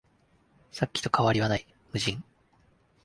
[0.71, 2.23] さっきと変わりはない、無人